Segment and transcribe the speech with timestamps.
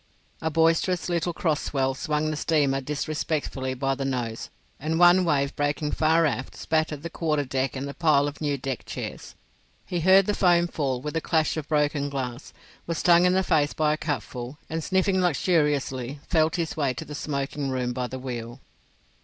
[0.41, 5.55] A boisterous little cross swell swung the steamer disrespectfully by the nose; and one wave
[5.55, 9.35] breaking far aft spattered the quarterdeck and the pile of new deck chairs.
[9.85, 12.51] He heard the foam fall with the clash of broken glass,
[12.87, 17.05] was stung in the face by a cupful, and sniffing luxuriously, felt his way to
[17.05, 18.59] the smoking room by the wheel.